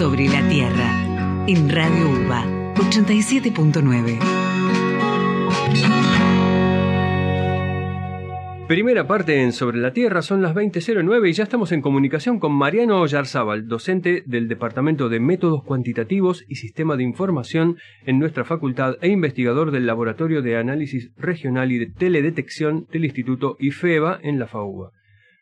Sobre 0.00 0.28
la 0.28 0.40
Tierra, 0.48 1.44
en 1.46 1.68
Radio 1.68 2.08
UBA 2.08 2.72
87.9. 2.74 4.18
Primera 8.66 9.06
parte 9.06 9.42
en 9.42 9.52
Sobre 9.52 9.76
la 9.76 9.92
Tierra 9.92 10.22
son 10.22 10.40
las 10.40 10.54
20.09 10.54 11.28
y 11.28 11.32
ya 11.34 11.42
estamos 11.42 11.70
en 11.72 11.82
comunicación 11.82 12.40
con 12.40 12.54
Mariano 12.54 12.98
Oyarzábal, 13.02 13.68
docente 13.68 14.22
del 14.24 14.48
Departamento 14.48 15.10
de 15.10 15.20
Métodos 15.20 15.64
Cuantitativos 15.64 16.46
y 16.48 16.54
Sistema 16.54 16.96
de 16.96 17.02
Información 17.02 17.76
en 18.06 18.18
nuestra 18.18 18.46
facultad 18.46 18.94
e 19.02 19.08
investigador 19.08 19.70
del 19.70 19.84
Laboratorio 19.84 20.40
de 20.40 20.56
Análisis 20.56 21.12
Regional 21.18 21.72
y 21.72 21.78
de 21.78 21.88
Teledetección 21.88 22.86
del 22.90 23.04
Instituto 23.04 23.58
IFEBA 23.58 24.18
en 24.22 24.38
la 24.38 24.46
FAUBA. 24.46 24.92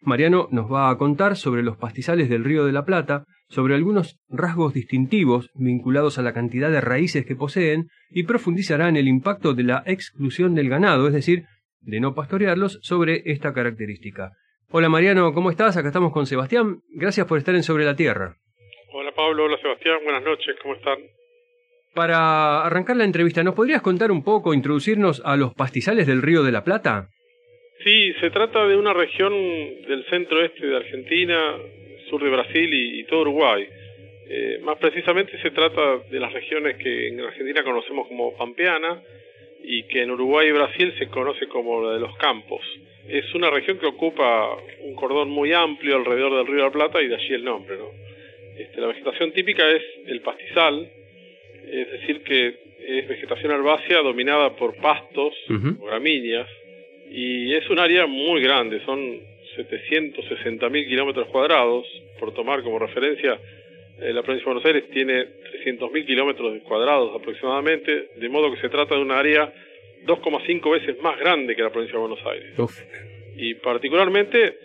Mariano 0.00 0.48
nos 0.50 0.72
va 0.72 0.90
a 0.90 0.96
contar 0.96 1.36
sobre 1.36 1.62
los 1.62 1.76
pastizales 1.76 2.28
del 2.28 2.44
Río 2.44 2.64
de 2.64 2.72
la 2.72 2.84
Plata, 2.84 3.24
sobre 3.48 3.74
algunos 3.74 4.18
rasgos 4.28 4.74
distintivos 4.74 5.50
vinculados 5.54 6.18
a 6.18 6.22
la 6.22 6.32
cantidad 6.32 6.70
de 6.70 6.80
raíces 6.80 7.26
que 7.26 7.34
poseen 7.34 7.88
y 8.10 8.24
profundizará 8.24 8.88
en 8.88 8.96
el 8.96 9.08
impacto 9.08 9.54
de 9.54 9.64
la 9.64 9.82
exclusión 9.86 10.54
del 10.54 10.68
ganado, 10.68 11.06
es 11.06 11.14
decir, 11.14 11.44
de 11.80 12.00
no 12.00 12.14
pastorearlos, 12.14 12.78
sobre 12.82 13.22
esta 13.26 13.52
característica. 13.52 14.32
Hola 14.70 14.88
Mariano, 14.88 15.32
¿cómo 15.32 15.50
estás? 15.50 15.76
Acá 15.76 15.88
estamos 15.88 16.12
con 16.12 16.26
Sebastián. 16.26 16.80
Gracias 16.90 17.26
por 17.26 17.38
estar 17.38 17.54
en 17.54 17.62
Sobre 17.62 17.84
la 17.84 17.96
Tierra. 17.96 18.36
Hola 18.92 19.12
Pablo, 19.14 19.44
hola 19.44 19.56
Sebastián, 19.60 19.98
buenas 20.04 20.22
noches, 20.22 20.56
¿cómo 20.62 20.74
están? 20.74 20.98
Para 21.94 22.64
arrancar 22.64 22.96
la 22.96 23.04
entrevista, 23.04 23.42
¿nos 23.42 23.54
podrías 23.54 23.82
contar 23.82 24.12
un 24.12 24.22
poco, 24.22 24.54
introducirnos 24.54 25.22
a 25.24 25.36
los 25.36 25.54
pastizales 25.54 26.06
del 26.06 26.22
Río 26.22 26.42
de 26.42 26.52
la 26.52 26.64
Plata? 26.64 27.08
Sí, 27.84 28.12
se 28.20 28.30
trata 28.30 28.66
de 28.66 28.76
una 28.76 28.92
región 28.92 29.32
del 29.32 30.04
centro-este 30.10 30.66
de 30.66 30.76
Argentina, 30.76 31.56
sur 32.10 32.22
de 32.22 32.30
Brasil 32.30 32.70
y, 32.72 33.04
todo 33.04 33.20
Uruguay. 33.22 33.66
Eh, 34.30 34.58
más 34.62 34.78
precisamente 34.78 35.40
se 35.40 35.50
trata 35.50 35.98
de 36.10 36.20
las 36.20 36.32
regiones 36.32 36.76
que 36.76 37.08
en 37.08 37.20
Argentina 37.20 37.62
conocemos 37.62 38.08
como 38.08 38.36
Pampeana, 38.36 39.00
y 39.62 39.82
que 39.84 40.02
en 40.02 40.10
Uruguay 40.10 40.48
y 40.48 40.52
Brasil 40.52 40.94
se 40.98 41.08
conoce 41.08 41.46
como 41.46 41.82
la 41.82 41.94
de 41.94 42.00
los 42.00 42.16
campos. 42.16 42.60
Es 43.08 43.34
una 43.34 43.50
región 43.50 43.78
que 43.78 43.86
ocupa 43.86 44.56
un 44.80 44.94
cordón 44.94 45.30
muy 45.30 45.52
amplio 45.52 45.96
alrededor 45.96 46.36
del 46.36 46.46
río 46.46 46.56
de 46.56 46.62
la 46.62 46.70
Plata 46.70 47.02
y 47.02 47.08
de 47.08 47.16
allí 47.16 47.34
el 47.34 47.44
nombre. 47.44 47.76
¿no? 47.76 47.90
Este, 48.56 48.80
la 48.80 48.88
vegetación 48.88 49.32
típica 49.32 49.68
es 49.68 49.82
el 50.06 50.20
pastizal, 50.20 50.90
es 51.70 51.92
decir, 51.92 52.22
que 52.22 52.54
es 52.80 53.08
vegetación 53.08 53.52
herbácea 53.52 53.98
dominada 53.98 54.56
por 54.56 54.76
pastos 54.76 55.34
o 55.50 55.86
gramíneas 55.86 56.48
y 57.10 57.54
es 57.54 57.68
un 57.70 57.78
área 57.78 58.06
muy 58.06 58.42
grande, 58.42 58.80
son 58.84 59.20
760 59.56 60.68
mil 60.68 60.86
kilómetros 60.86 61.28
cuadrados, 61.28 61.86
por 62.18 62.34
tomar 62.34 62.62
como 62.62 62.78
referencia 62.78 63.38
eh, 64.00 64.12
la 64.12 64.22
provincia 64.22 64.44
de 64.44 64.54
Buenos 64.54 64.64
Aires 64.64 64.90
tiene 64.90 65.26
300.000 65.64 66.06
kilómetros 66.06 66.62
cuadrados 66.62 67.16
aproximadamente, 67.20 68.10
de 68.14 68.28
modo 68.28 68.52
que 68.54 68.60
se 68.60 68.68
trata 68.68 68.94
de 68.94 69.00
un 69.00 69.10
área 69.10 69.52
2,5 70.06 70.70
veces 70.70 71.02
más 71.02 71.18
grande 71.18 71.56
que 71.56 71.62
la 71.62 71.70
provincia 71.70 71.94
de 71.94 72.06
Buenos 72.06 72.24
Aires. 72.24 72.54
Y 73.36 73.54
particularmente 73.54 74.56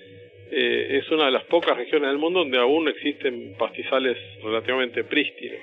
eh, 0.52 1.00
es 1.00 1.10
una 1.10 1.26
de 1.26 1.32
las 1.32 1.46
pocas 1.46 1.76
regiones 1.76 2.10
del 2.10 2.20
mundo 2.20 2.40
donde 2.40 2.60
aún 2.60 2.88
existen 2.88 3.56
pastizales 3.58 4.18
relativamente 4.44 5.04
prístinos. 5.04 5.62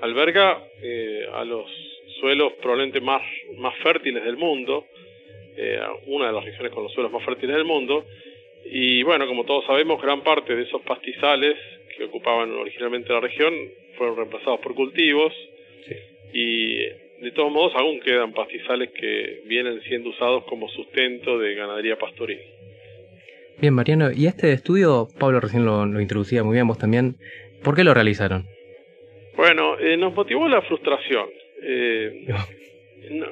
Alberga 0.00 0.62
eh, 0.82 1.26
a 1.34 1.44
los 1.44 1.70
suelos 2.20 2.54
probablemente 2.62 3.00
más, 3.02 3.22
más 3.58 3.74
fértiles 3.82 4.24
del 4.24 4.38
mundo, 4.38 4.86
una 6.06 6.26
de 6.28 6.32
las 6.32 6.44
regiones 6.44 6.72
con 6.72 6.82
los 6.82 6.92
suelos 6.92 7.12
más 7.12 7.24
fértiles 7.24 7.56
del 7.56 7.64
mundo, 7.64 8.04
y 8.64 9.02
bueno, 9.02 9.26
como 9.26 9.44
todos 9.44 9.64
sabemos, 9.66 10.02
gran 10.02 10.22
parte 10.22 10.54
de 10.54 10.62
esos 10.62 10.82
pastizales 10.82 11.56
que 11.96 12.04
ocupaban 12.04 12.50
originalmente 12.52 13.12
la 13.12 13.20
región 13.20 13.54
fueron 13.96 14.16
reemplazados 14.16 14.60
por 14.60 14.74
cultivos 14.74 15.32
y 16.32 16.76
de 16.76 17.30
todos 17.34 17.50
modos 17.50 17.72
aún 17.76 18.00
quedan 18.00 18.32
pastizales 18.32 18.90
que 18.90 19.42
vienen 19.46 19.80
siendo 19.82 20.10
usados 20.10 20.44
como 20.44 20.68
sustento 20.68 21.38
de 21.38 21.54
ganadería 21.54 21.96
pastoril. 21.96 22.40
Bien, 23.58 23.72
Mariano, 23.72 24.10
y 24.12 24.26
este 24.26 24.52
estudio, 24.52 25.08
Pablo 25.18 25.40
recién 25.40 25.64
lo, 25.64 26.00
introducía 26.00 26.44
muy 26.44 26.54
bien, 26.54 26.66
vos 26.66 26.78
también, 26.78 27.16
¿por 27.62 27.74
qué 27.74 27.84
lo 27.84 27.94
realizaron? 27.94 28.44
Bueno, 29.34 29.78
eh, 29.78 29.96
nos 29.96 30.14
motivó 30.14 30.46
la 30.48 30.60
frustración. 30.62 31.26
Eh, 31.62 32.26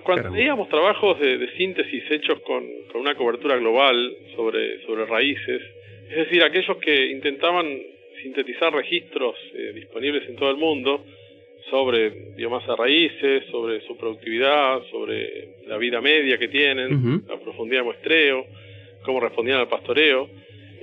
cuando 0.03 0.31
teníamos 0.31 0.69
trabajos 0.69 1.19
de, 1.19 1.49
síntesis 1.57 2.05
hechos 2.11 2.41
con, 2.41 2.65
con, 2.91 3.01
una 3.01 3.15
cobertura 3.15 3.57
global 3.57 4.17
sobre, 4.37 4.85
sobre 4.87 5.07
raíces, 5.07 5.63
es 6.11 6.17
decir, 6.17 6.43
aquellos 6.43 6.77
que 6.79 7.07
intentaban 7.07 7.67
sintetizar 8.23 8.73
registros 8.73 9.37
eh, 9.55 9.73
disponibles 9.75 10.29
en 10.29 10.37
todo 10.37 10.51
el 10.51 10.57
mundo 10.57 11.05
sobre 11.71 12.11
biomasa 12.37 12.73
de 12.73 12.77
raíces, 12.77 13.45
sobre 13.51 13.81
su 13.87 13.97
productividad, 13.97 14.83
sobre 14.91 15.57
la 15.67 15.79
vida 15.79 16.01
media 16.01 16.39
que 16.39 16.49
tienen, 16.49 17.25
la 17.27 17.39
profundidad 17.39 17.81
de 17.81 17.85
muestreo, 17.85 18.47
cómo 19.05 19.21
respondían 19.21 19.61
al 19.61 19.69
pastoreo. 19.69 20.29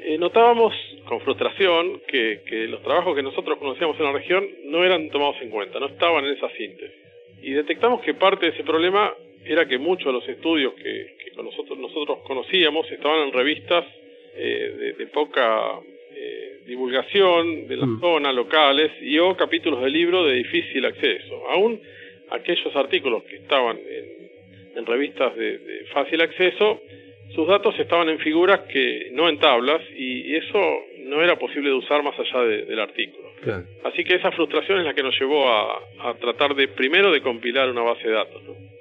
Eh, 0.04 0.18
notábamos 0.18 0.74
con 1.06 1.22
frustración 1.22 2.02
que, 2.08 2.42
que 2.46 2.68
los 2.68 2.82
trabajos 2.82 3.16
que 3.16 3.22
nosotros 3.22 3.60
conocíamos 3.60 3.98
en 4.00 4.06
la 4.06 4.12
región 4.12 4.48
no 4.66 4.84
eran 4.84 5.10
tomados 5.12 5.36
en 5.42 5.50
cuenta, 5.50 5.80
no 5.80 5.86
estaban 5.88 6.26
en 6.26 6.34
esa 6.34 6.50
síntesis. 6.50 7.01
Y 7.42 7.52
detectamos 7.52 8.02
que 8.02 8.14
parte 8.14 8.46
de 8.46 8.52
ese 8.54 8.64
problema 8.64 9.14
era 9.46 9.68
que 9.68 9.78
muchos 9.78 10.06
de 10.06 10.14
los 10.14 10.28
estudios 10.30 10.74
que, 10.74 11.16
que 11.24 11.44
nosotros, 11.44 11.78
nosotros 11.78 12.20
conocíamos 12.24 12.90
estaban 12.92 13.28
en 13.28 13.34
revistas 13.34 13.86
eh, 14.34 14.96
de, 14.98 15.08
poca 15.08 15.80
eh, 16.16 16.60
divulgación 16.66 17.68
de 17.68 17.76
la 17.76 17.86
mm. 17.86 18.00
zona, 18.00 18.32
locales, 18.32 18.92
y 19.02 19.20
o 19.20 19.36
capítulos 19.36 19.82
de 19.82 19.90
libro 19.90 20.26
de 20.26 20.36
difícil 20.36 20.86
acceso. 20.86 21.48
Aún 21.50 21.82
aquellos 22.30 22.74
artículos 22.76 23.24
que 23.24 23.36
estaban 23.36 23.78
en, 23.78 24.86
revistas 24.86 25.36
de, 25.36 25.86
fácil 25.94 26.22
acceso, 26.22 26.82
sus 27.36 27.48
datos 27.48 27.78
estaban 27.78 28.08
en 28.10 28.20
figuras 28.20 28.62
que 28.62 29.10
no 29.12 29.28
en 29.28 29.38
tablas, 29.38 29.82
y, 29.96 30.34
eso 30.36 30.60
no 31.00 31.22
era 31.22 31.38
posible 31.38 31.70
de 31.70 31.76
usar 31.76 32.04
más 32.04 32.18
allá 32.18 32.44
del 32.44 32.80
artículo. 32.80 33.31
Así 33.84 34.04
que 34.04 34.16
esa 34.16 34.32
frustración 34.32 34.80
es 34.80 34.86
la 34.86 34.94
que 34.94 35.04
nos 35.04 35.20
llevó 35.20 35.50
a, 35.50 35.78
a 36.10 36.14
tratar 36.16 36.56
de 36.56 36.68
primero 36.68 37.12
de 37.12 37.22
compilar 37.22 37.70
una 37.70 37.82
base 37.82 38.08
de 38.08 38.14
datos. 38.14 38.44
¿no? 38.44 38.72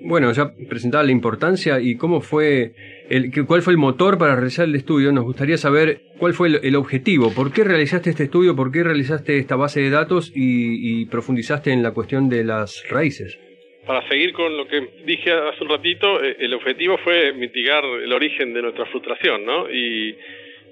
Bueno, 0.00 0.32
ya 0.32 0.52
presentaba 0.68 1.04
la 1.04 1.12
importancia 1.12 1.80
y 1.80 1.96
cómo 1.96 2.20
fue, 2.20 2.72
el, 3.08 3.30
cuál 3.46 3.62
fue 3.62 3.72
el 3.72 3.78
motor 3.78 4.18
para 4.18 4.34
realizar 4.34 4.66
el 4.66 4.74
estudio. 4.74 5.12
Nos 5.12 5.24
gustaría 5.24 5.56
saber 5.56 6.00
cuál 6.18 6.34
fue 6.34 6.48
el, 6.62 6.76
objetivo, 6.76 7.32
por 7.34 7.52
qué 7.52 7.64
realizaste 7.64 8.10
este 8.10 8.24
estudio, 8.24 8.56
por 8.56 8.72
qué 8.72 8.82
realizaste 8.82 9.38
esta 9.38 9.56
base 9.56 9.80
de 9.80 9.90
datos 9.90 10.32
y, 10.34 11.06
profundizaste 11.06 11.72
en 11.72 11.82
la 11.82 11.92
cuestión 11.92 12.28
de 12.28 12.44
las 12.44 12.84
raíces. 12.90 13.38
Para 13.86 14.06
seguir 14.08 14.32
con 14.32 14.56
lo 14.56 14.66
que 14.66 14.80
dije 15.04 15.30
hace 15.32 15.62
un 15.62 15.70
ratito, 15.70 16.22
eh, 16.22 16.36
el 16.40 16.54
objetivo 16.54 16.98
fue 16.98 17.32
mitigar 17.34 17.84
el 17.84 18.12
origen 18.12 18.54
de 18.54 18.62
nuestra 18.62 18.86
frustración, 18.86 19.44
¿no? 19.44 19.70
Y, 19.70 20.16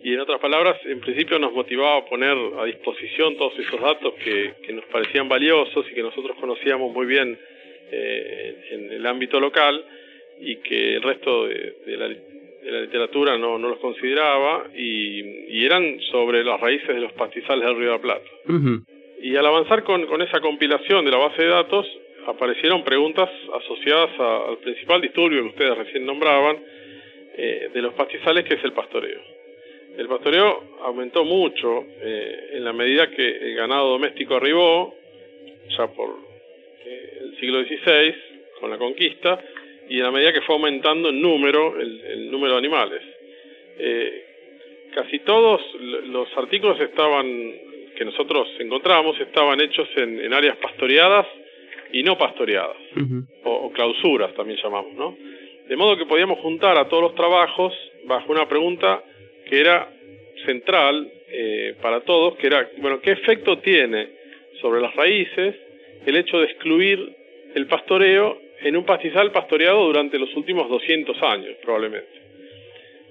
y 0.03 0.15
en 0.15 0.21
otras 0.21 0.41
palabras, 0.41 0.79
en 0.85 1.01
principio 1.01 1.39
nos 1.39 1.53
motivaba 1.53 1.99
a 1.99 2.05
poner 2.05 2.37
a 2.59 2.65
disposición 2.65 3.37
todos 3.37 3.57
esos 3.59 3.81
datos 3.81 4.15
que, 4.25 4.55
que 4.67 4.73
nos 4.73 4.85
parecían 4.87 5.29
valiosos 5.29 5.87
y 5.91 5.95
que 5.95 6.03
nosotros 6.03 6.37
conocíamos 6.41 6.93
muy 6.93 7.07
bien 7.07 7.39
eh, 7.91 8.57
en 8.71 8.93
el 8.93 9.07
ámbito 9.07 9.39
local 9.39 9.85
y 10.41 10.57
que 10.57 10.97
el 10.97 11.03
resto 11.03 11.47
de, 11.47 11.75
la, 11.87 12.09
literatura 12.81 13.37
no, 13.37 13.59
no 13.59 13.69
los 13.69 13.79
consideraba 13.79 14.65
y, 14.75 15.65
eran 15.65 16.01
sobre 16.11 16.43
las 16.43 16.61
raíces 16.61 16.89
de 16.89 17.01
los 17.01 17.13
pastizales 17.13 17.65
del 17.65 17.77
Río 17.77 17.87
de 17.87 17.97
la 17.97 18.01
Plata. 18.01 18.31
Y 19.23 19.37
al 19.37 19.47
avanzar 19.47 19.85
con, 19.85 20.07
con 20.07 20.21
esa 20.23 20.41
compilación 20.41 21.05
de 21.05 21.13
la 21.13 21.19
base 21.19 21.43
de 21.43 21.49
datos, 21.49 21.87
aparecieron 22.27 22.83
preguntas 22.83 23.31
asociadas 23.55 24.11
al 24.19 24.59
principal 24.59 25.01
disturbio 25.01 25.43
que 25.43 25.49
ustedes 25.51 25.79
recién 25.79 26.05
nombraban 26.05 26.57
eh, 27.35 27.71
de 27.73 27.83
los 27.83 27.95
pastizales, 27.95 28.45
que 28.45 28.55
es 28.55 28.65
el 28.65 28.73
pastoreo. 28.73 29.21
El 29.97 30.09
pastoreo 30.09 30.79
aumentó 30.83 31.25
mucho 31.25 31.85
eh, 32.01 32.51
en 32.55 32.65
la 32.65 32.73
medida 32.73 33.11
que 33.11 33.29
el 33.29 33.57
ganado 33.57 33.91
doméstico 33.91 34.37
arribó, 34.37 34.95
ya 35.77 35.87
por 35.89 36.17
el 36.85 37.37
siglo 37.39 37.63
XVI, 37.63 38.15
con 38.59 38.71
la 38.71 38.79
conquista, 38.79 39.39
y 39.89 40.01
a 40.01 40.11
medida 40.11 40.33
que 40.33 40.41
fue 40.43 40.55
aumentando 40.55 41.11
en 41.11 41.21
número, 41.21 41.79
el, 41.79 42.31
número 42.31 42.55
de 42.55 42.59
animales. 42.59 43.03
Eh, 43.79 44.25
casi 44.95 45.19
todos 45.21 45.61
los 46.07 46.29
artículos 46.37 46.81
estaban 46.81 47.27
que 47.97 48.05
nosotros 48.05 48.49
encontramos 48.59 49.21
estaban 49.21 49.61
hechos 49.61 49.89
en, 49.97 50.33
áreas 50.33 50.57
pastoreadas 50.57 51.27
y 51.93 52.03
no 52.03 52.17
pastoreadas, 52.17 52.77
o, 53.45 53.71
clausuras 53.71 54.33
también 54.35 54.59
llamamos, 54.63 54.95
¿no? 54.95 55.17
De 55.69 55.77
modo 55.77 55.97
que 55.97 56.07
podíamos 56.07 56.39
juntar 56.41 56.79
a 56.79 56.89
todos 56.89 57.03
los 57.03 57.15
trabajos 57.15 57.75
bajo 58.07 58.33
una 58.33 58.49
pregunta 58.49 59.03
que 59.53 59.61
era 59.61 59.87
central 60.47 61.13
eh, 61.29 61.75
para 61.83 62.01
todos, 62.01 62.37
que 62.39 62.47
era, 62.47 62.71
bueno, 62.79 63.03
¿qué 63.03 63.11
efecto 63.11 63.59
tiene 63.59 64.09
sobre 64.63 64.81
las 64.81 64.97
raíces 64.97 65.55
el 66.07 66.17
hecho 66.17 66.39
de 66.39 66.47
excluir 66.47 67.15
el 67.55 67.67
pastoreo 67.67 68.41
en 68.63 68.79
un 68.79 68.87
pastizal 68.87 69.31
pastoreado 69.31 69.85
durante 69.85 70.19
los 70.19 70.35
últimos 70.37 70.71
200 70.71 71.23
años, 71.23 71.55
probablemente. 71.63 72.09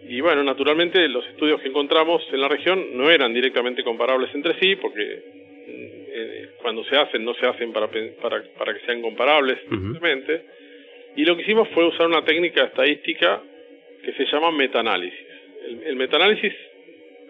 y 0.10 0.20
bueno, 0.20 0.44
naturalmente 0.44 1.08
los 1.10 1.28
estudios 1.28 1.62
que 1.62 1.68
encontramos 1.68 2.24
en 2.34 2.42
la 2.42 2.48
región 2.48 2.98
no 2.98 3.12
eran 3.12 3.32
directamente 3.36 3.84
comparables 3.84 4.34
entre 4.34 4.60
sí, 4.60 4.76
porque 4.78 5.22
eh, 5.68 6.50
cuando 6.60 6.84
se 6.86 6.98
hacen 6.98 7.24
no 7.24 7.36
se 7.36 7.46
hacen 7.46 7.72
para, 7.72 7.88
para, 8.20 8.42
para 8.58 8.74
que 8.74 8.84
sean 8.88 9.00
comparables, 9.04 9.60
simplemente. 9.70 10.42
Y 11.18 11.24
lo 11.24 11.36
que 11.36 11.44
hicimos 11.44 11.70
fue 11.70 11.86
usar 11.86 12.08
una 12.08 12.26
técnica 12.26 12.64
estadística 12.64 13.44
que 14.04 14.14
se 14.14 14.26
llama 14.26 14.50
metaanálisis. 14.52 15.31
El, 15.68 15.84
el 15.84 15.96
metaanálisis 15.96 16.54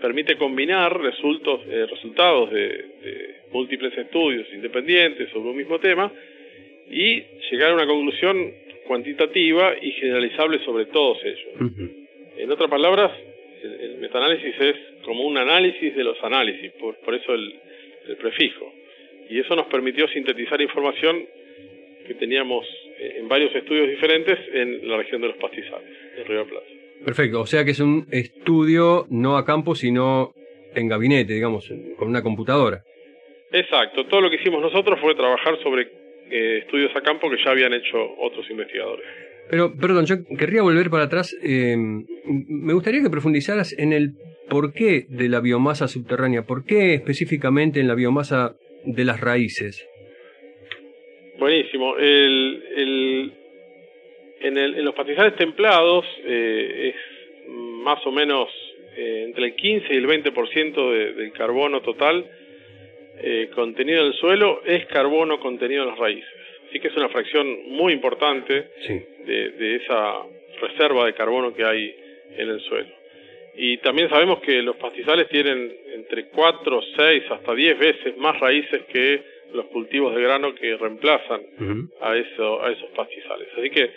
permite 0.01 0.35
combinar 0.35 0.99
resultados, 0.99 1.61
eh, 1.67 1.85
resultados 1.85 2.51
de, 2.51 2.67
de, 2.67 3.35
múltiples 3.51 3.95
estudios 3.97 4.47
independientes 4.53 5.29
sobre 5.29 5.49
un 5.49 5.57
mismo 5.57 5.79
tema 5.79 6.11
y 6.89 7.21
llegar 7.51 7.71
a 7.71 7.75
una 7.75 7.85
conclusión 7.85 8.53
cuantitativa 8.87 9.75
y 9.81 9.91
generalizable 9.91 10.59
sobre 10.65 10.85
todos 10.85 11.19
ellos. 11.23 11.71
En 12.37 12.51
otras 12.51 12.69
palabras, 12.69 13.11
el, 13.63 13.73
el, 13.73 13.97
metaanálisis 13.97 14.55
es 14.59 14.75
como 15.03 15.23
un 15.23 15.37
análisis 15.37 15.95
de 15.95 16.03
los 16.03 16.21
análisis, 16.23 16.71
por, 16.73 16.97
por 16.97 17.13
eso 17.13 17.33
el, 17.33 17.53
el, 18.07 18.15
prefijo. 18.17 18.73
Y 19.29 19.39
eso 19.39 19.55
nos 19.55 19.67
permitió 19.67 20.07
sintetizar 20.07 20.59
información 20.61 21.25
que 22.07 22.15
teníamos 22.15 22.65
eh, 22.97 23.17
en 23.19 23.27
varios 23.27 23.53
estudios 23.55 23.89
diferentes 23.89 24.37
en 24.53 24.87
la 24.89 24.97
región 24.97 25.21
de 25.21 25.27
los 25.27 25.37
pastizales, 25.37 25.87
en 26.17 26.25
Río 26.25 26.45
Plata. 26.45 26.80
Perfecto, 27.05 27.41
o 27.41 27.45
sea 27.45 27.65
que 27.65 27.71
es 27.71 27.79
un 27.79 28.07
estudio 28.11 29.07
no 29.09 29.37
a 29.37 29.45
campo, 29.45 29.75
sino 29.75 30.33
en 30.75 30.87
gabinete, 30.87 31.33
digamos, 31.33 31.71
con 31.97 32.07
una 32.07 32.21
computadora. 32.21 32.83
Exacto, 33.51 34.05
todo 34.05 34.21
lo 34.21 34.29
que 34.29 34.37
hicimos 34.37 34.61
nosotros 34.61 34.99
fue 35.01 35.15
trabajar 35.15 35.57
sobre 35.61 35.87
eh, 36.29 36.59
estudios 36.59 36.95
a 36.95 37.01
campo 37.01 37.29
que 37.29 37.37
ya 37.43 37.51
habían 37.51 37.73
hecho 37.73 37.97
otros 38.19 38.49
investigadores. 38.49 39.05
Pero, 39.49 39.75
perdón, 39.75 40.05
yo 40.05 40.15
querría 40.37 40.61
volver 40.61 40.89
para 40.89 41.03
atrás. 41.03 41.35
Eh, 41.43 41.75
me 41.75 42.73
gustaría 42.73 43.01
que 43.01 43.09
profundizaras 43.09 43.77
en 43.77 43.91
el 43.91 44.13
porqué 44.49 45.05
de 45.09 45.27
la 45.27 45.41
biomasa 45.41 45.89
subterránea. 45.89 46.43
¿Por 46.43 46.63
qué 46.63 46.93
específicamente 46.93 47.81
en 47.81 47.87
la 47.87 47.95
biomasa 47.95 48.55
de 48.85 49.03
las 49.03 49.19
raíces? 49.19 49.85
Buenísimo. 51.37 51.97
El, 51.97 52.63
el, 52.77 53.33
en, 54.43 54.57
el, 54.57 54.75
en, 54.75 54.85
los 54.85 54.93
pastizales 54.95 55.35
templados 55.35 56.05
eh, 56.23 56.93
es 56.93 57.49
más 57.83 58.05
o 58.05 58.11
menos 58.11 58.49
eh, 58.95 59.23
entre 59.27 59.45
el 59.45 59.55
15 59.55 59.93
y 59.93 59.97
el 59.97 60.07
20% 60.07 60.91
de, 60.91 61.13
del 61.13 61.31
carbono 61.31 61.81
total 61.81 62.25
eh, 63.23 63.49
contenido 63.53 64.01
en 64.01 64.07
el 64.07 64.13
suelo 64.13 64.61
es 64.65 64.85
carbono 64.87 65.39
contenido 65.39 65.83
en 65.83 65.89
las 65.89 65.99
raíces. 65.99 66.29
Así 66.69 66.79
que 66.79 66.87
es 66.87 66.95
una 66.95 67.09
fracción 67.09 67.69
muy 67.69 67.93
importante 67.93 68.69
sí. 68.87 69.01
de, 69.25 69.49
de 69.51 69.75
esa 69.75 70.23
reserva 70.61 71.05
de 71.05 71.13
carbono 71.13 71.53
que 71.53 71.63
hay 71.63 71.95
en 72.37 72.49
el 72.49 72.61
suelo. 72.61 72.89
Y 73.55 73.77
también 73.77 74.09
sabemos 74.09 74.39
que 74.39 74.61
los 74.61 74.77
pastizales 74.77 75.27
tienen 75.27 75.71
entre 75.93 76.25
4, 76.27 76.81
6 76.97 77.23
hasta 77.31 77.53
10 77.53 77.79
veces 77.79 78.17
más 78.17 78.39
raíces 78.39 78.83
que 78.91 79.21
los 79.53 79.65
cultivos 79.65 80.15
de 80.15 80.21
grano 80.21 80.55
que 80.55 80.77
reemplazan 80.77 81.41
uh 81.41 81.63
-huh. 81.63 81.89
a, 81.99 82.17
eso, 82.17 82.63
a 82.63 82.71
esos 82.71 82.89
pastizales. 82.91 83.49
Así 83.57 83.69
que 83.69 83.91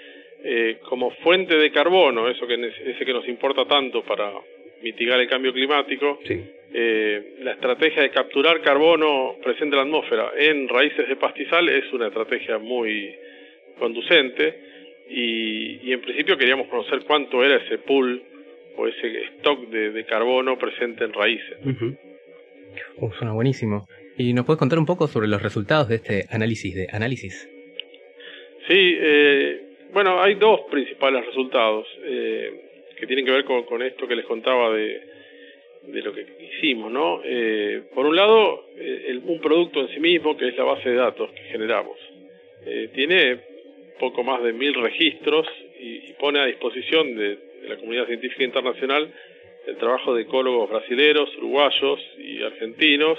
eh, 0.45 0.77
como 0.89 1.11
fuente 1.23 1.57
de 1.57 1.73
carbono, 1.73 2.29
eso 2.29 2.47
que 2.47 2.55
ese 2.55 3.05
que 3.05 3.13
nos 3.13 3.27
importa 3.27 3.65
tanto 3.65 4.03
para 4.03 4.31
mitigar 4.83 5.19
el 5.19 5.27
cambio 5.27 5.53
climático, 5.55 6.21
sí. 6.27 6.39
eh, 6.75 7.37
la 7.41 7.53
estrategia 7.53 8.03
de 8.03 8.11
capturar 8.11 8.61
carbono 8.61 9.37
presente 9.43 9.75
en 9.75 9.77
la 9.77 9.83
atmósfera 9.83 10.33
en 10.39 10.69
raíces 10.69 11.09
de 11.09 11.17
pastizal 11.17 11.69
es 11.71 11.91
una 11.95 12.09
estrategia 12.09 12.59
muy 12.59 13.15
conducente 13.79 14.55
y, 15.09 15.89
y 15.89 15.93
en 15.93 16.01
principio 16.03 16.37
queríamos 16.37 16.69
conocer 16.69 17.01
cuánto 17.07 17.43
era 17.43 17.57
ese 17.57 17.79
pool 17.79 18.23
o 18.77 18.87
ese 18.87 19.23
stock 19.37 19.69
de, 19.71 19.93
de 19.93 20.05
carbono 20.05 20.59
presente 20.59 21.05
en 21.05 21.13
raíces. 21.15 21.57
Uh 21.65 21.71
-huh. 21.71 21.99
oh, 23.01 23.13
suena 23.15 23.33
buenísimo. 23.33 23.87
¿Y 24.19 24.33
nos 24.35 24.45
puedes 24.45 24.59
contar 24.59 24.79
un 24.79 24.87
poco 24.87 25.09
sobre 25.09 25.27
los 25.27 25.43
resultados 25.43 25.89
de 25.89 25.97
este 25.97 26.25
análisis 26.31 26.75
de 26.75 26.87
análisis? 26.93 27.49
Sí, 28.69 28.97
eh, 29.01 29.61
bueno, 29.95 30.21
hay 30.21 30.35
dos 30.35 30.63
principales 30.71 31.25
resultados 31.25 31.87
eh, 32.03 32.91
que 32.99 33.07
tienen 33.07 33.25
que 33.25 33.31
ver 33.31 33.45
con, 33.45 33.63
con, 33.63 33.83
esto 33.83 34.07
que 34.07 34.17
les 34.17 34.27
contaba 34.27 34.71
de, 34.75 35.01
de 35.85 36.03
lo 36.03 36.13
que 36.13 36.27
hicimos, 36.41 36.93
¿no? 36.93 37.21
Eh, 37.25 37.85
por 37.95 38.05
un 38.07 38.17
lado, 38.17 38.67
eh, 38.77 39.07
el, 39.09 39.23
un 39.25 39.41
producto 39.41 39.81
en 39.81 39.89
sí 39.89 40.01
mismo, 40.01 40.37
que 40.37 40.49
es 40.49 40.57
la 40.57 40.65
base 40.65 40.91
de 40.91 40.97
datos 40.97 41.31
que 41.31 41.43
generamos, 41.45 41.97
eh, 42.67 42.91
tiene 42.95 43.39
poco 43.99 44.23
más 44.23 44.43
de 44.43 44.53
mil 44.53 44.75
registros 44.75 45.47
y, 45.81 46.11
y 46.11 46.15
pone 46.19 46.41
a 46.41 46.47
disposición 46.47 47.15
de, 47.17 47.29
de, 47.63 47.69
la 47.69 47.77
comunidad 47.77 48.07
científica 48.07 48.45
internacional 48.45 49.11
el 49.67 49.77
trabajo 49.77 50.15
de 50.15 50.23
ecólogos 50.23 50.69
brasileños, 50.71 51.35
uruguayos 51.39 52.01
y 52.19 52.43
argentinos 52.43 53.19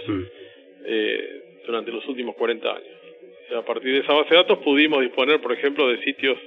eh, 0.86 1.42
durante 1.66 1.92
los 1.92 2.08
últimos 2.08 2.36
40 2.36 2.70
años. 2.70 2.96
A 3.56 3.62
partir 3.64 3.94
de 3.94 4.00
esa 4.00 4.14
base 4.14 4.30
de 4.30 4.36
datos 4.38 4.60
pudimos 4.60 5.02
disponer, 5.02 5.40
por 5.42 5.54
ejemplo, 5.54 5.88
de 5.88 6.04
sitios 6.04 6.38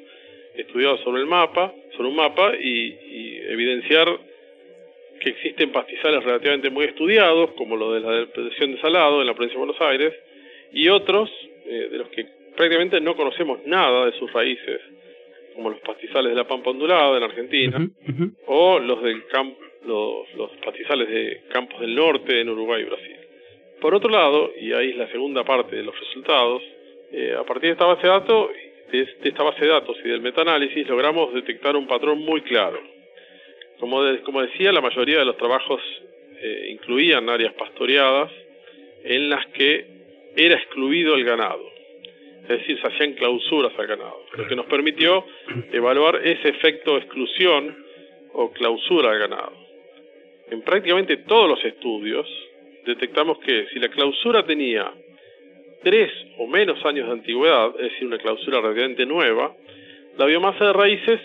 estudiados 0.58 1.00
sobre 1.00 1.20
el 1.22 1.26
mapa, 1.26 1.72
sobre 1.96 2.08
un 2.08 2.16
mapa 2.16 2.52
y, 2.60 2.94
y 3.10 3.38
evidenciar 3.48 4.08
que 5.20 5.30
existen 5.30 5.72
pastizales 5.72 6.22
relativamente 6.24 6.70
muy 6.70 6.84
estudiados, 6.86 7.50
como 7.52 7.76
lo 7.76 7.92
de 7.92 8.00
la 8.00 8.12
depresión 8.12 8.72
de 8.72 8.80
Salado 8.80 9.20
en 9.20 9.26
la 9.26 9.34
provincia 9.34 9.58
de 9.58 9.66
Buenos 9.66 9.80
Aires, 9.80 10.14
y 10.72 10.88
otros 10.88 11.30
eh, 11.66 11.88
de 11.90 11.98
los 11.98 12.08
que 12.08 12.26
prácticamente 12.56 13.00
no 13.00 13.16
conocemos 13.16 13.60
nada 13.66 14.06
de 14.06 14.12
sus 14.18 14.32
raíces, 14.32 14.80
como 15.54 15.70
los 15.70 15.80
pastizales 15.80 16.30
de 16.30 16.36
la 16.36 16.46
Pampa 16.46 16.70
Ondulada 16.70 17.16
en 17.16 17.22
Argentina, 17.22 17.78
uh 17.78 17.80
-huh, 17.80 17.90
uh 18.08 18.12
-huh. 18.12 18.32
o 18.46 18.78
los 18.78 19.02
del 19.02 19.22
los, 19.86 20.34
los 20.34 20.50
pastizales 20.64 21.08
de 21.08 21.42
campos 21.50 21.80
del 21.80 21.94
norte 21.94 22.40
en 22.40 22.48
Uruguay 22.48 22.82
y 22.82 22.84
Brasil. 22.84 23.16
Por 23.80 23.94
otro 23.94 24.10
lado, 24.10 24.52
y 24.60 24.72
ahí 24.72 24.90
es 24.90 24.96
la 24.96 25.10
segunda 25.10 25.44
parte 25.44 25.76
de 25.76 25.82
los 25.82 25.98
resultados, 25.98 26.62
eh, 27.12 27.34
a 27.38 27.44
partir 27.44 27.68
de 27.70 27.72
esta 27.72 27.86
base 27.86 28.02
de 28.02 28.08
datos, 28.08 28.50
de, 28.90 29.04
de 29.04 29.28
esta 29.28 29.42
base 29.42 29.64
de 29.64 29.70
datos 29.70 29.96
y 30.04 30.08
del 30.08 30.20
metaanálisis 30.20 30.88
logramos 30.88 31.34
detectar 31.34 31.76
un 31.76 31.86
patrón 31.86 32.18
muy 32.20 32.40
claro. 32.42 32.80
Como, 33.78 34.02
como 34.24 34.42
decía, 34.42 34.72
la 34.72 34.80
mayoría 34.80 35.18
de 35.18 35.24
los 35.24 35.36
trabajos 35.36 35.80
eh, 36.40 36.68
incluían 36.70 37.28
áreas 37.28 37.52
pastoreadas 37.54 38.30
en 39.04 39.30
las 39.30 39.46
que 39.48 39.86
era 40.36 40.56
excluido 40.56 41.14
el 41.14 41.24
ganado. 41.24 41.70
Es 42.42 42.60
decir, 42.60 42.80
se 42.80 42.86
hacían 42.86 43.12
clausuras 43.12 43.72
al 43.78 43.86
ganado, 43.86 44.24
lo 44.36 44.46
que 44.46 44.56
nos 44.56 44.66
permitió 44.66 45.24
evaluar 45.72 46.16
ese 46.24 46.48
efecto 46.48 46.96
exclusión 46.96 47.76
o 48.32 48.50
clausura 48.52 49.10
al 49.10 49.18
ganado. 49.18 49.52
En 50.50 50.62
prácticamente 50.62 51.18
todos 51.18 51.48
los 51.48 51.62
estudios 51.64 52.26
detectamos 52.86 53.38
que 53.40 53.66
si 53.72 53.78
la 53.78 53.88
clausura 53.88 54.46
tenía 54.46 54.90
tres 55.82 56.10
o 56.38 56.46
menos 56.46 56.84
años 56.84 57.06
de 57.06 57.12
antigüedad, 57.12 57.70
es 57.76 57.92
decir, 57.92 58.06
una 58.06 58.18
clausura 58.18 58.60
relativamente 58.60 59.06
nueva, 59.06 59.54
la 60.16 60.26
biomasa 60.26 60.66
de 60.66 60.72
raíces 60.72 61.20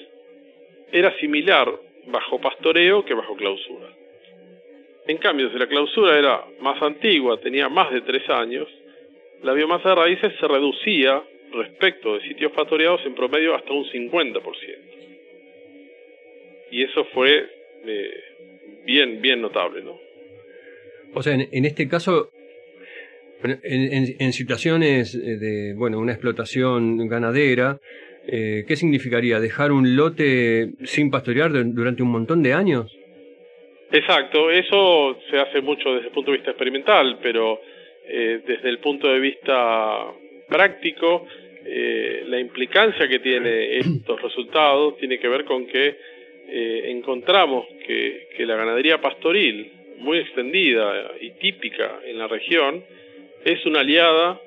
era 0.91 1.15
similar 1.17 1.72
bajo 2.07 2.39
pastoreo 2.39 3.03
que 3.03 3.13
bajo 3.13 3.36
clausura. 3.36 3.89
En 5.07 5.17
cambio, 5.17 5.51
si 5.51 5.57
la 5.57 5.67
clausura 5.67 6.17
era 6.17 6.45
más 6.62 6.81
antigua, 6.81 7.39
tenía 7.39 7.67
más 7.69 7.91
de 7.91 8.01
tres 8.01 8.29
años, 8.29 8.67
la 9.41 9.53
biomasa 9.53 9.89
de 9.89 9.95
raíces 9.95 10.33
se 10.39 10.48
reducía 10.48 11.24
respecto 11.51 12.15
de 12.15 12.22
sitios 12.27 12.51
pastoreados 12.51 13.01
en 13.05 13.15
promedio 13.15 13.55
hasta 13.55 13.74
un 13.74 13.86
50%. 13.86 14.41
Y 16.72 16.83
eso 16.83 17.05
fue 17.13 17.50
eh, 17.86 18.24
bien, 18.86 19.22
bien 19.22 19.41
notable, 19.41 19.81
¿no? 19.83 20.00
O 21.13 21.22
sea, 21.22 21.33
en, 21.33 21.48
en 21.51 21.65
este 21.65 21.88
caso, 21.88 22.29
en, 23.43 23.59
en, 23.63 24.15
en, 24.19 24.33
situaciones 24.33 25.13
de, 25.13 25.73
bueno, 25.75 26.00
una 26.00 26.13
explotación 26.13 27.07
ganadera, 27.07 27.79
eh, 28.27 28.63
¿qué 28.67 28.75
significaría? 28.75 29.39
¿Dejar 29.39 29.71
un 29.71 29.95
lote 29.95 30.71
sin 30.83 31.12
pastorear 31.12 31.51
durante 31.51 32.03
un 32.03 32.12
montón 32.12 32.41
de 32.41 32.53
años? 32.53 32.97
Exacto, 33.91 34.50
eso 34.50 35.19
se 35.29 35.38
hace 35.38 35.62
mucho 35.62 35.93
desde 35.93 36.07
el 36.07 36.13
punto 36.13 36.31
de 36.31 36.38
vista 36.38 36.51
experimental, 36.51 37.19
pero 37.21 37.62
eh, 38.07 38.41
desde 38.45 38.69
el 38.69 38.79
punto 38.79 39.07
de 39.07 39.19
vista 39.19 40.07
práctico, 40.50 41.27
eh, 41.65 42.23
la 42.27 42.39
implicancia 42.39 43.07
que 43.07 43.19
tiene 43.19 43.77
estos 43.77 44.21
resultados 44.21 44.97
tiene 44.97 45.19
que 45.19 45.27
ver 45.27 45.45
con 45.45 45.67
que 45.67 45.95
eh, 46.50 46.91
encontramos 46.91 47.67
que, 47.85 48.29
que 48.35 48.45
la 48.45 48.55
ganadería 48.55 49.00
pastoril, 49.00 49.71
muy 50.00 50.17
extendida 50.17 51.12
y 51.21 51.31
típica 51.31 52.00
en 52.05 52.17
la 52.17 52.27
región, 52.27 52.83
es 53.45 53.65
una 53.65 53.81
aliada 53.81 54.39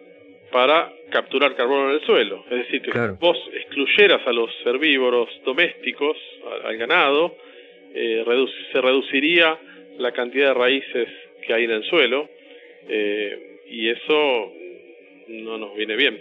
para 0.53 0.93
capturar 1.11 1.55
carbono 1.55 1.91
en 1.91 1.97
el 1.97 2.07
suelo. 2.07 2.45
Es 2.51 2.59
decir, 2.59 2.83
que 2.83 2.91
claro. 2.91 3.17
vos 3.21 3.39
excluyeras 3.53 4.27
a 4.27 4.33
los 4.33 4.51
herbívoros 4.65 5.29
domésticos, 5.45 6.17
al, 6.51 6.67
al 6.67 6.77
ganado, 6.79 7.37
eh, 7.95 8.23
redu 8.27 8.47
se 8.73 8.81
reduciría 8.81 9.59
la 9.99 10.13
cantidad 10.13 10.49
de 10.49 10.55
raíces 10.55 11.09
que 11.47 11.55
hay 11.55 11.65
en 11.65 11.71
el 11.71 11.85
suelo 11.85 12.29
eh, 12.89 13.61
y 13.71 13.89
eso 13.89 14.53
no 15.29 15.59
nos 15.59 15.75
viene 15.77 15.97
bien. 15.97 16.21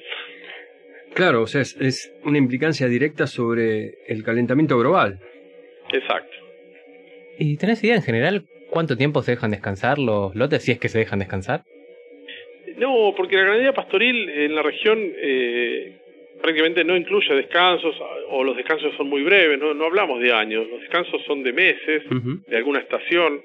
Claro, 1.13 1.41
o 1.41 1.47
sea, 1.47 1.61
es, 1.61 1.75
es 1.79 2.13
una 2.23 2.37
implicancia 2.37 2.87
directa 2.87 3.27
sobre 3.27 3.95
el 4.07 4.23
calentamiento 4.23 4.77
global. 4.77 5.19
Exacto. 5.91 6.35
¿Y 7.37 7.57
tenés 7.57 7.83
idea 7.83 7.95
en 7.95 8.01
general 8.01 8.45
cuánto 8.69 8.97
tiempo 8.97 9.21
se 9.21 9.31
dejan 9.31 9.51
descansar 9.51 9.99
los 9.99 10.35
lotes, 10.35 10.63
si 10.63 10.71
es 10.71 10.79
que 10.79 10.89
se 10.89 10.99
dejan 10.99 11.19
descansar? 11.19 11.63
No, 12.77 13.13
porque 13.15 13.35
la 13.35 13.43
ganadería 13.43 13.73
pastoril 13.73 14.29
en 14.29 14.55
la 14.55 14.61
región 14.61 14.99
eh, 14.99 15.93
prácticamente 16.41 16.83
no 16.83 16.95
incluye 16.95 17.33
descansos 17.33 17.95
o 18.29 18.43
los 18.43 18.55
descansos 18.55 18.93
son 18.97 19.07
muy 19.07 19.23
breves, 19.23 19.59
no, 19.59 19.73
no 19.73 19.85
hablamos 19.85 20.19
de 20.21 20.33
años, 20.33 20.67
los 20.69 20.81
descansos 20.81 21.21
son 21.25 21.43
de 21.43 21.53
meses, 21.53 22.03
de 22.47 22.57
alguna 22.57 22.79
estación, 22.79 23.41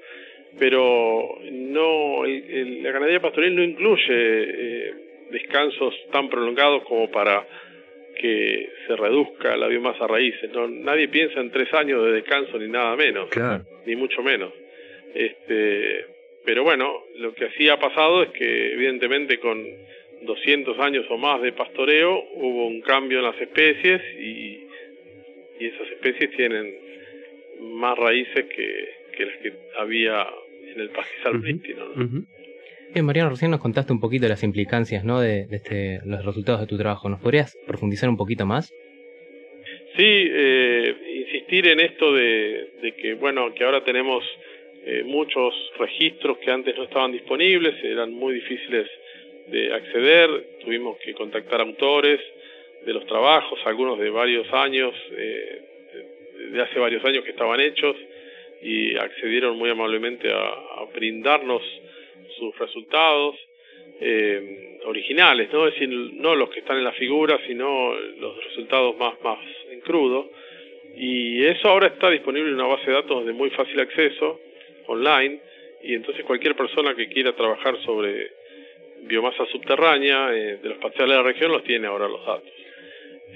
pero 0.59 1.39
no 1.51 2.23
la 2.25 2.91
ganadería 2.91 3.21
pastoril 3.21 3.55
no 3.55 3.63
incluye 3.63 4.05
eh, 4.09 4.93
descansos 5.31 5.95
tan 6.11 6.29
prolongados 6.29 6.83
como 6.83 7.09
para 7.09 7.45
que 8.19 8.69
se 8.85 8.95
reduzca 8.95 9.55
la 9.55 9.67
biomasa 9.67 10.05
raíces. 10.05 10.51
No, 10.51 10.67
nadie 10.67 11.07
piensa 11.07 11.39
en 11.39 11.49
tres 11.51 11.73
años 11.73 12.03
de 12.05 12.11
descanso 12.11 12.59
ni 12.59 12.67
nada 12.67 12.95
menos, 12.95 13.29
ni 13.85 13.95
mucho 13.95 14.21
menos. 14.21 14.51
Este, 15.13 16.05
pero 16.45 16.63
bueno, 16.63 17.03
lo 17.17 17.33
que 17.33 17.45
así 17.45 17.69
ha 17.69 17.79
pasado 17.79 18.23
es 18.23 18.29
que 18.29 18.73
evidentemente 18.73 19.39
con 19.39 19.63
200 20.23 20.79
años 20.79 21.05
o 21.09 21.17
más 21.17 21.41
de 21.41 21.51
pastoreo 21.53 22.23
hubo 22.35 22.67
un 22.67 22.81
cambio 22.81 23.19
en 23.19 23.25
las 23.25 23.39
especies 23.39 24.01
y, 24.19 24.67
y 25.59 25.65
esas 25.67 25.87
especies 25.91 26.31
tienen 26.35 26.75
más 27.61 27.97
raíces 27.97 28.45
que, 28.45 28.89
que 29.15 29.25
las 29.25 29.37
que 29.37 29.53
había 29.77 30.27
en 30.73 30.79
el 30.79 30.89
pastizal 30.89 31.35
uh 31.35 33.03
Mariano, 33.03 33.29
recién 33.29 33.51
nos 33.51 33.61
contaste 33.61 33.93
un 33.93 34.01
poquito 34.01 34.23
de 34.23 34.29
las 34.29 34.43
implicancias 34.43 35.05
¿no? 35.05 35.21
de, 35.21 35.47
este, 35.49 36.01
los 36.05 36.25
resultados 36.25 36.59
de 36.59 36.67
tu 36.67 36.77
trabajo. 36.77 37.07
¿Nos 37.07 37.21
podrías 37.21 37.57
profundizar 37.65 38.09
un 38.09 38.17
poquito 38.17 38.45
más? 38.45 38.69
Sí, 39.95 40.27
eh, 40.29 40.95
insistir 41.25 41.67
en 41.67 41.79
esto 41.79 42.11
de, 42.13 42.71
de 42.81 42.93
que, 42.95 43.13
bueno, 43.13 43.53
que 43.53 43.63
ahora 43.63 43.85
tenemos 43.85 44.25
eh, 44.83 45.03
muchos 45.05 45.53
registros 45.77 46.37
que 46.39 46.51
antes 46.51 46.75
no 46.75 46.83
estaban 46.83 47.11
disponibles, 47.11 47.75
eran 47.83 48.11
muy 48.11 48.33
difíciles 48.33 48.89
de 49.47 49.73
acceder, 49.73 50.57
tuvimos 50.63 50.97
que 50.99 51.13
contactar 51.13 51.61
autores 51.61 52.19
de 52.85 52.93
los 52.93 53.05
trabajos, 53.05 53.59
algunos 53.65 53.99
de 53.99 54.09
varios 54.09 54.51
años, 54.51 54.93
eh, 55.11 55.61
de 56.51 56.61
hace 56.61 56.79
varios 56.79 57.03
años 57.05 57.23
que 57.23 57.31
estaban 57.31 57.59
hechos 57.59 57.95
y 58.61 58.95
accedieron 58.95 59.57
muy 59.57 59.69
amablemente 59.69 60.31
a, 60.31 60.85
brindarnos 60.93 61.61
sus 62.37 62.57
resultados 62.57 63.35
eh, 64.01 64.79
originales, 64.85 65.49
¿no? 65.53 65.67
Es 65.67 65.73
decir, 65.75 65.89
no 65.89 66.35
los 66.35 66.49
que 66.49 66.59
están 66.59 66.77
en 66.77 66.83
la 66.83 66.91
figura, 66.93 67.39
sino 67.47 67.93
los 68.19 68.43
resultados 68.45 68.97
más, 68.97 69.13
más 69.23 69.39
en 69.69 69.79
crudo. 69.81 70.31
Y 70.97 71.45
eso 71.45 71.69
ahora 71.69 71.87
está 71.87 72.09
disponible 72.09 72.49
en 72.49 72.55
una 72.55 72.65
base 72.65 72.87
de 72.87 72.93
datos 72.93 73.25
de 73.25 73.31
muy 73.31 73.51
fácil 73.51 73.79
acceso, 73.79 74.39
online 74.91 75.39
y 75.83 75.95
entonces 75.95 76.23
cualquier 76.25 76.55
persona 76.55 76.95
que 76.95 77.07
quiera 77.07 77.33
trabajar 77.33 77.75
sobre 77.83 78.31
biomasa 79.03 79.45
subterránea 79.47 80.33
eh, 80.33 80.59
de 80.61 80.69
los 80.69 80.77
pastizales 80.77 81.17
de 81.17 81.23
la 81.23 81.27
región 81.27 81.51
los 81.51 81.63
tiene 81.63 81.87
ahora 81.87 82.07
los 82.07 82.25
datos, 82.25 82.51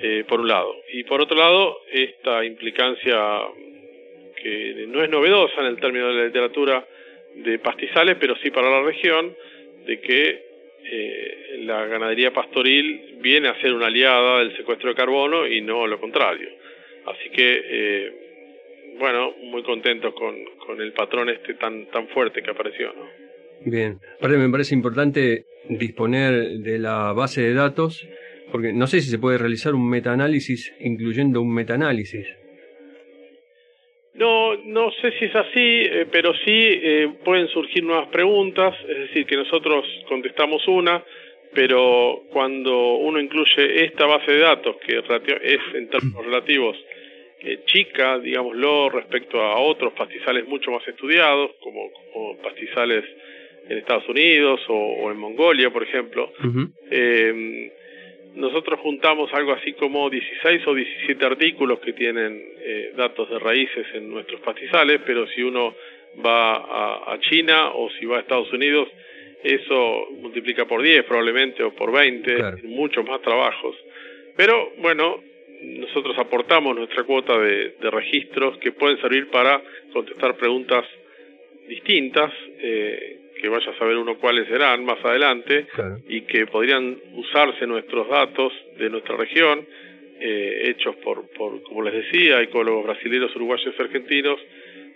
eh, 0.02 0.24
por 0.28 0.42
un 0.42 0.48
lado. 0.48 0.76
Y 0.94 1.04
por 1.04 1.22
otro 1.22 1.38
lado, 1.38 1.82
esta 1.92 2.46
implicancia 2.46 3.18
que 4.42 4.86
no 4.88 5.04
es 5.04 5.10
novedosa 5.10 5.62
en 5.62 5.68
el 5.68 5.80
término 5.80 6.08
de 6.08 6.14
la 6.14 6.26
literatura 6.26 6.86
de 7.36 7.60
pastizales, 7.60 8.18
pero 8.20 8.36
sí 8.38 8.52
para 8.52 8.70
la 8.70 8.84
región, 8.84 9.36
de 9.86 10.00
que 10.00 10.46
eh, 10.88 11.60
la 11.64 11.86
ganadería 11.88 12.32
pastoril 12.32 13.18
viene 13.22 13.48
a 13.50 13.60
ser 13.60 13.74
una 13.74 13.88
aliada 13.88 14.40
del 14.40 14.56
secuestro 14.56 14.90
de 14.90 14.96
carbono 14.96 15.48
y 15.48 15.62
no 15.62 15.88
lo 15.88 16.00
contrario. 16.00 16.50
Así 17.06 17.30
que 17.30 18.25
bueno, 19.00 19.34
muy 19.44 19.64
contentos 19.64 20.14
con, 20.14 20.36
con 20.66 20.82
el 20.82 20.94
patrón 20.94 21.30
este 21.30 21.56
tan, 21.56 21.86
tan 21.88 22.08
fuerte 22.10 22.42
que 22.42 22.52
apareció. 22.52 22.94
¿no? 22.94 23.26
Bien, 23.66 24.00
aparte 24.18 24.38
me 24.38 24.50
parece 24.50 24.76
importante 24.76 25.46
disponer 25.70 26.60
de 26.60 26.80
la 26.80 27.14
base 27.14 27.42
de 27.42 27.54
datos, 27.54 28.08
porque 28.52 28.74
no 28.74 28.88
sé 28.88 29.02
si 29.02 29.10
se 29.10 29.20
puede 29.20 29.38
realizar 29.38 29.74
un 29.74 29.90
metaanálisis 29.90 30.74
incluyendo 30.80 31.42
un 31.42 31.54
metaanálisis. 31.54 32.28
No, 34.14 34.56
no 34.64 34.92
sé 35.02 35.12
si 35.20 35.26
es 35.26 35.36
así, 35.36 35.58
eh, 35.58 36.08
pero 36.10 36.34
sí 36.46 36.46
eh, 36.48 37.12
pueden 37.26 37.48
surgir 37.50 37.84
nuevas 37.84 38.08
preguntas, 38.10 38.74
es 38.88 38.98
decir, 39.00 39.26
que 39.26 39.36
nosotros 39.36 39.86
contestamos 40.08 40.66
una, 40.68 41.04
pero 41.54 42.22
cuando 42.32 42.96
uno 42.96 43.20
incluye 43.20 43.84
esta 43.84 44.06
base 44.06 44.32
de 44.32 44.40
datos, 44.40 44.78
que 44.86 45.00
es 45.00 45.60
en 45.74 45.90
términos 45.90 46.26
relativos 46.26 46.78
eh, 47.46 47.60
chica, 47.66 48.18
digámoslo, 48.18 48.90
respecto 48.90 49.40
a 49.40 49.60
otros 49.60 49.94
pastizales 49.94 50.48
mucho 50.48 50.72
más 50.72 50.88
estudiados, 50.88 51.52
como, 51.62 51.92
pastizales 52.42 53.04
en 53.70 53.78
Estados 53.78 54.08
Unidos 54.10 54.62
o, 54.68 55.12
en 55.12 55.18
Mongolia, 55.18 55.70
por 55.72 55.84
ejemplo. 55.84 56.32
eh, 56.90 57.72
nosotros 58.34 58.80
juntamos 58.82 59.32
algo 59.34 59.54
así 59.54 59.74
como 59.74 60.10
16 60.10 60.68
o 60.68 60.74
17 60.74 61.26
artículos 61.26 61.80
que 61.80 61.94
tienen 61.94 62.42
eh, 62.60 62.94
datos 62.98 63.30
de 63.30 63.40
raíces 63.40 63.86
en 63.94 64.10
nuestros 64.10 64.42
pastizales, 64.42 65.02
pero 65.06 65.28
si 65.28 65.42
uno 65.42 65.74
va 66.26 66.56
a, 66.56 67.14
a, 67.14 67.20
China 67.20 67.72
o 67.74 67.90
si 67.92 68.06
va 68.06 68.18
a 68.18 68.22
Estados 68.22 68.52
Unidos, 68.52 68.90
eso 69.44 70.08
multiplica 70.20 70.66
por 70.66 70.82
10 70.82 71.06
probablemente 71.06 71.64
o 71.64 71.76
por 71.76 71.92
20, 71.92 72.64
muchos 72.64 73.06
más 73.06 73.22
trabajos. 73.22 73.76
Pero 74.36 74.72
bueno, 74.80 75.22
nosotros 75.62 76.18
aportamos 76.18 76.76
nuestra 76.76 77.04
cuota 77.04 77.38
de, 77.40 77.74
registros 77.82 78.58
que 78.58 78.72
pueden 78.72 79.00
servir 79.02 79.30
para 79.30 79.62
contestar 79.94 80.36
preguntas 80.36 80.86
distintas, 81.68 82.32
eh, 82.60 83.20
que 83.40 83.50
vaya 83.50 83.72
a 83.72 83.78
saber 83.78 83.98
uno 83.98 84.18
cuáles 84.18 84.48
serán 84.48 84.86
más 84.86 85.04
adelante, 85.04 85.68
y 86.08 86.22
que 86.22 86.48
podrían 86.48 86.98
usarse 87.14 87.68
nuestros 87.68 88.08
datos 88.10 88.54
de 88.78 88.90
nuestra 88.90 89.18
región, 89.18 89.66
eh, 90.20 90.70
hechos 90.70 90.96
por, 90.98 91.28
por, 91.30 91.62
como 91.64 91.82
les 91.82 91.94
decía, 91.94 92.42
ecólogos 92.42 92.86
brasileños, 92.86 93.36
uruguayos 93.36 93.74
y 93.78 93.82
argentinos 93.82 94.40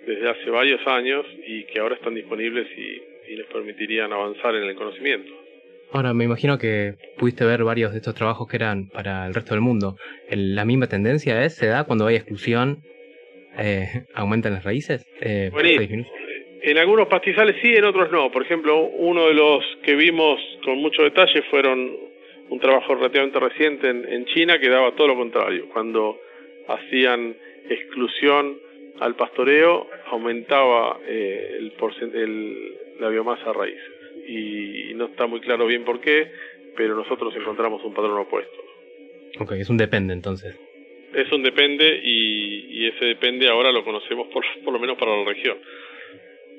desde 0.06 0.30
hace 0.30 0.50
varios 0.50 0.86
años 0.88 1.26
y 1.46 1.66
que 1.66 1.80
ahora 1.80 1.96
están 1.96 2.16
disponibles 2.16 2.68
y 2.78 3.36
les 3.36 3.46
permitirían 3.48 4.12
avanzar 4.12 4.56
en 4.56 4.64
el 4.64 4.76
conocimiento. 4.76 5.39
Ahora, 5.92 6.14
me 6.14 6.24
imagino 6.24 6.60
que 6.60 6.94
pudiste 7.18 7.46
ver 7.46 7.64
varios 7.64 7.92
de 7.92 7.98
estos 7.98 8.14
trabajos 8.14 8.48
que 8.48 8.58
eran 8.58 8.90
para 8.90 9.26
el 9.26 9.34
resto 9.34 9.56
del 9.56 9.62
mundo. 9.62 9.96
¿La 10.30 10.64
misma 10.64 10.88
tendencia 10.88 11.44
es, 11.44 11.56
se 11.56 11.66
da 11.66 11.86
cuando 11.86 12.06
hay 12.06 12.16
exclusión, 12.16 12.84
eh, 13.58 14.06
aumentan 14.14 14.54
las 14.54 14.64
raíces? 14.64 15.04
Eh, 15.22 15.50
en 16.62 16.78
algunos 16.78 17.08
pastizales 17.08 17.56
sí, 17.62 17.74
en 17.74 17.86
otros 17.86 18.12
no. 18.12 18.30
Por 18.32 18.44
ejemplo, 18.44 18.82
uno 18.82 19.28
de 19.28 19.34
los 19.34 19.64
que 19.84 19.96
vimos 19.96 20.40
con 20.64 20.78
mucho 20.78 21.02
detalle 21.04 21.42
fueron 21.50 21.92
un 22.50 22.60
trabajo 22.60 22.94
relativamente 22.96 23.40
reciente 23.40 23.90
en, 23.90 24.26
China 24.26 24.60
que 24.60 24.70
daba 24.70 24.92
todo 24.92 25.08
lo 25.08 25.16
contrario. 25.16 25.70
Cuando 25.72 26.20
hacían 26.68 27.36
exclusión 27.68 28.60
al 29.00 29.16
pastoreo, 29.16 29.88
aumentaba 30.08 31.00
eh, 31.08 31.58
el, 31.58 31.74
el, 32.14 32.76
la 33.00 33.10
biomasa 33.10 33.54
raíces 33.54 33.99
y 34.28 34.94
no 34.96 35.06
está 35.06 35.28
muy 35.28 35.40
claro 35.40 35.66
bien 35.66 35.84
por 35.86 36.00
qué, 36.02 36.32
pero 36.76 36.96
nosotros 36.96 37.34
encontramos 37.36 37.84
un 37.84 37.94
patrón 37.94 38.20
opuesto. 38.20 38.58
Ok, 39.40 39.54
es 39.54 39.70
un 39.70 39.78
depende 39.78 40.14
entonces. 40.14 40.56
Es 41.14 41.32
un 41.32 41.44
depende 41.44 42.00
y, 42.04 42.88
ese 42.88 43.06
depende 43.06 43.48
ahora 43.50 43.72
lo 43.72 43.84
conocemos 43.84 44.28
por, 44.34 44.44
por 44.64 44.74
lo 44.74 44.80
menos 44.80 44.98
para 44.98 45.16
la 45.16 45.26
región. 45.26 45.58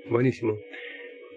Buenísimo. 0.06 0.58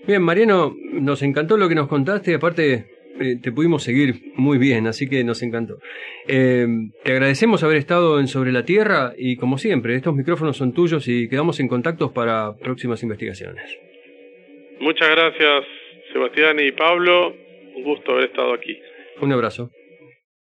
Bien, 0.05 0.21
Mariano, 0.21 0.75
nos 0.91 1.21
encantó 1.23 1.57
lo 1.57 1.69
que 1.69 1.75
nos 1.75 1.87
contaste 1.87 2.31
y 2.31 2.33
aparte 2.33 2.85
eh, 3.19 3.37
te 3.41 3.51
pudimos 3.51 3.83
seguir 3.83 4.15
muy 4.35 4.57
bien, 4.57 4.87
así 4.87 5.07
que 5.07 5.23
nos 5.23 5.41
encantó. 5.41 5.79
Eh, 6.27 6.67
te 7.03 7.11
agradecemos 7.13 7.63
haber 7.63 7.77
estado 7.77 8.19
en 8.19 8.27
Sobre 8.27 8.51
la 8.51 8.65
Tierra 8.65 9.13
y 9.17 9.37
como 9.37 9.57
siempre, 9.57 9.95
estos 9.95 10.15
micrófonos 10.15 10.57
son 10.57 10.73
tuyos 10.73 11.07
y 11.07 11.29
quedamos 11.29 11.59
en 11.59 11.67
contacto 11.67 12.11
para 12.11 12.55
próximas 12.57 13.01
investigaciones. 13.03 13.63
Muchas 14.79 15.09
gracias 15.09 15.82
Sebastián 16.13 16.59
y 16.59 16.71
Pablo, 16.71 17.33
un 17.75 17.83
gusto 17.83 18.11
haber 18.11 18.25
estado 18.25 18.53
aquí. 18.53 18.79
Un 19.19 19.31
abrazo. 19.31 19.71